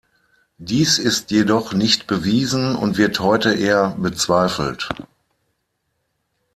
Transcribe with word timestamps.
Dies 0.57 0.97
ist 0.97 1.29
jedoch 1.29 1.73
nicht 1.73 2.07
bewiesen 2.07 2.75
und 2.75 2.97
wird 2.97 3.19
heute 3.19 3.53
eher 3.53 3.89
bezweifelt. 3.99 4.89